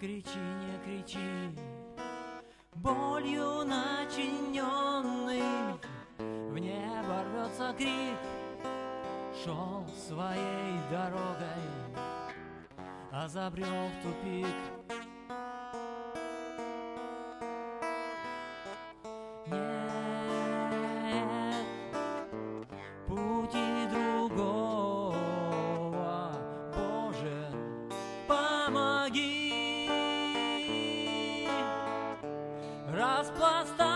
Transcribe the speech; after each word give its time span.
кричи, 0.00 0.38
не 0.38 0.78
кричи, 0.84 1.50
болью 2.74 3.64
начиненный, 3.64 5.42
в 6.18 6.58
небо 6.58 7.24
рвется 7.24 7.74
крик, 7.76 8.18
шел 9.44 9.86
своей 10.06 10.78
дорогой, 10.90 11.64
а 13.10 13.28
забрел 13.28 13.88
в 13.88 14.02
тупик. 14.02 14.46
Rasplasta 32.98 33.87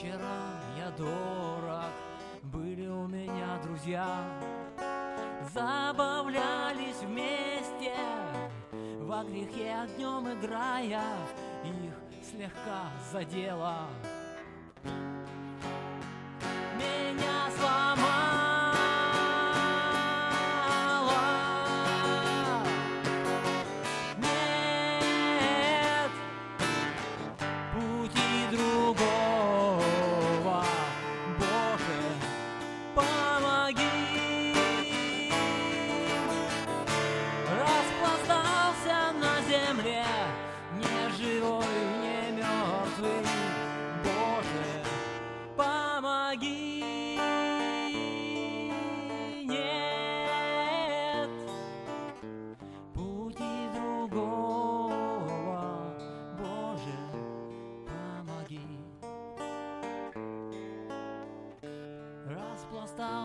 вчера 0.00 0.62
я 0.78 0.90
дорог, 0.96 1.92
были 2.42 2.86
у 2.86 3.06
меня 3.06 3.58
друзья. 3.62 4.24
Забавлялись 5.52 7.02
вместе, 7.02 7.94
во 9.00 9.22
грехе 9.24 9.76
днем 9.96 10.32
играя, 10.32 11.02
их 11.64 12.24
слегка 12.24 12.88
задело. 13.12 13.88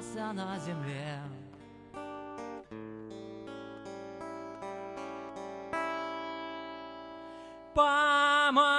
остался 0.00 0.32
на 0.32 0.58
земле. 0.58 1.20
Помоги! 7.74 8.70